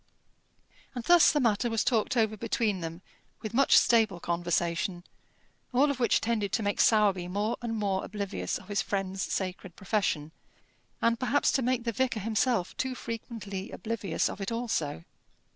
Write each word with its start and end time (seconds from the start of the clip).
And 0.95 1.03
thus 1.03 1.31
the 1.31 1.39
matter 1.39 1.69
was 1.69 1.83
talked 1.83 2.17
over 2.17 2.35
between 2.35 2.79
them 2.79 3.03
with 3.43 3.53
much 3.53 3.77
stable 3.77 4.19
conversation, 4.19 5.03
all 5.73 5.91
of 5.91 5.99
which 5.99 6.21
tended 6.21 6.51
to 6.53 6.63
make 6.63 6.81
Sowerby 6.81 7.27
more 7.27 7.55
and 7.61 7.75
more 7.77 8.03
oblivious 8.03 8.57
of 8.57 8.67
his 8.69 8.81
friend's 8.81 9.21
sacred 9.21 9.75
profession, 9.75 10.31
and 11.03 11.19
perhaps 11.19 11.51
to 11.51 11.61
make 11.61 11.83
the 11.83 11.91
vicar 11.91 12.19
himself 12.21 12.75
too 12.77 12.95
frequently 12.95 13.69
oblivious 13.69 14.27
of 14.27 14.41
it 14.41 14.51
also. 14.51 15.03